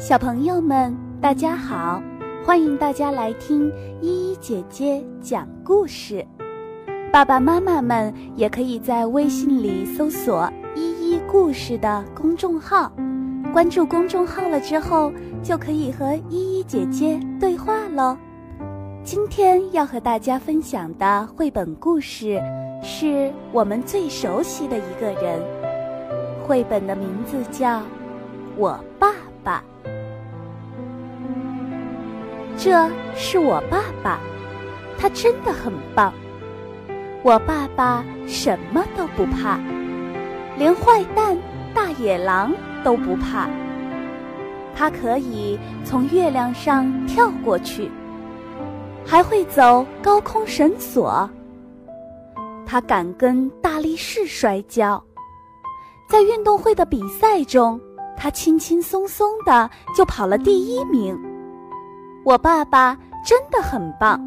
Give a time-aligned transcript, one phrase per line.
[0.00, 2.02] 小朋友们，大家好！
[2.42, 6.26] 欢迎大家来听依依姐姐讲故事。
[7.12, 12.90] 爸爸妈妈们也可以在微信里搜索“依依故事”的公众号，
[13.52, 18.16] 关注公众号了之后，就可以和依依姐姐对话喽。
[19.04, 22.40] 今天要和大家分享的绘本故事，
[22.82, 25.38] 是我们最熟悉的一个人。
[26.48, 27.80] 绘本的名字叫
[28.56, 29.12] 《我爸
[29.42, 29.62] 爸》。
[32.56, 34.18] 这是我爸爸，
[34.98, 36.12] 他真的很棒。
[37.22, 39.58] 我爸爸什么都不怕，
[40.56, 41.36] 连坏蛋
[41.74, 43.48] 大野狼都不怕。
[44.74, 47.90] 他可以从月亮上跳过去，
[49.06, 51.28] 还会走高空绳索。
[52.66, 55.02] 他敢跟大力士摔跤，
[56.08, 57.78] 在运动会的比赛中，
[58.22, 61.18] 他轻轻松松的就跑了第一名。
[62.22, 64.20] 我爸爸真的很棒。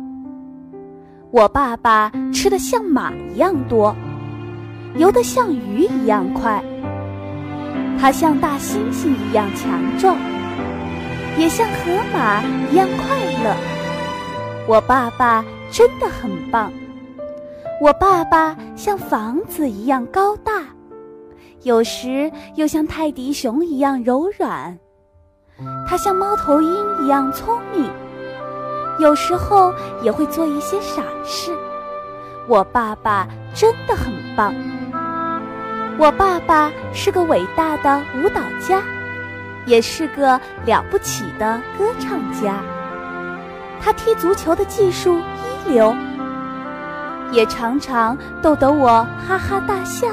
[1.30, 3.96] 我爸爸吃的像马一样多，
[4.96, 6.64] 游得像鱼一样快。
[8.00, 10.18] 他像大猩猩一样强壮，
[11.38, 12.42] 也像河马
[12.72, 13.56] 一样快乐。
[14.68, 16.74] 我爸爸真的很棒。
[17.80, 20.64] 我爸爸像房子一样高大，
[21.64, 24.78] 有时又像泰迪熊一样柔软。
[25.88, 27.90] 它像猫头鹰一样聪明，
[29.00, 31.56] 有时候也会做一些傻事。
[32.48, 34.54] 我爸爸真的很棒。
[35.98, 38.82] 我爸爸是个伟大的舞蹈家，
[39.66, 42.56] 也是个了不起的歌唱家。
[43.80, 45.96] 他踢足球的技术一流，
[47.32, 50.08] 也常常逗得我哈哈大笑。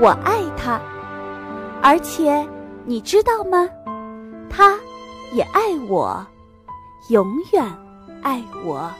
[0.00, 0.80] 我爱他，
[1.82, 2.48] 而且
[2.86, 3.68] 你知道吗？
[4.48, 4.78] 他
[5.34, 6.26] 也爱我，
[7.10, 7.62] 永远
[8.22, 8.90] 爱我。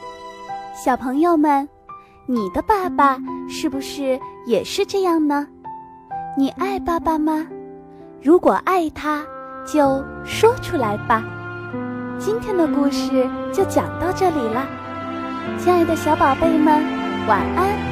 [0.75, 1.67] 小朋友们，
[2.27, 3.17] 你的爸爸
[3.49, 5.47] 是不是也是这样呢？
[6.37, 7.47] 你爱爸爸吗？
[8.21, 9.25] 如果爱他，
[9.65, 11.23] 就说出来吧。
[12.19, 14.67] 今天的故事就讲到这里了，
[15.57, 16.79] 亲爱的小宝贝们，
[17.27, 17.91] 晚安。